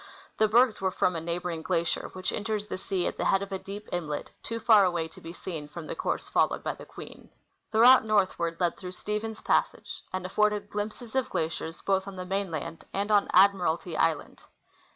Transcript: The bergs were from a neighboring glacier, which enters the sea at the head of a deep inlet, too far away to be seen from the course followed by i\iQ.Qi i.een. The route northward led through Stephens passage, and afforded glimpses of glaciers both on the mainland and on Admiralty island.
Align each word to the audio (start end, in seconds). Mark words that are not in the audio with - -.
The 0.39 0.47
bergs 0.47 0.81
were 0.81 0.89
from 0.89 1.15
a 1.15 1.21
neighboring 1.21 1.61
glacier, 1.61 2.09
which 2.13 2.33
enters 2.33 2.65
the 2.65 2.77
sea 2.79 3.05
at 3.05 3.17
the 3.17 3.25
head 3.25 3.43
of 3.43 3.51
a 3.51 3.59
deep 3.59 3.87
inlet, 3.91 4.31
too 4.41 4.59
far 4.59 4.83
away 4.83 5.07
to 5.07 5.21
be 5.21 5.31
seen 5.31 5.67
from 5.67 5.85
the 5.85 5.93
course 5.93 6.27
followed 6.27 6.63
by 6.63 6.71
i\iQ.Qi 6.71 7.07
i.een. 7.07 7.29
The 7.69 7.81
route 7.81 8.03
northward 8.05 8.59
led 8.59 8.77
through 8.79 8.93
Stephens 8.93 9.43
passage, 9.43 10.01
and 10.11 10.25
afforded 10.25 10.71
glimpses 10.71 11.13
of 11.13 11.29
glaciers 11.29 11.83
both 11.83 12.07
on 12.07 12.15
the 12.15 12.25
mainland 12.25 12.83
and 12.91 13.11
on 13.11 13.29
Admiralty 13.31 13.95
island. 13.95 14.41